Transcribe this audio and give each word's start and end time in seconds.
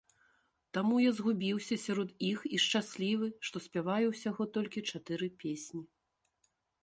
Таму 0.77 0.95
я 1.01 1.11
згубіўся 1.17 1.75
сярод 1.85 2.09
іх 2.29 2.39
і 2.57 2.61
шчаслівы, 2.63 3.27
што 3.49 3.57
спяваю 3.67 4.05
ўсяго 4.13 4.43
толькі 4.57 4.85
чатыры 4.95 5.27
песні. 5.45 5.81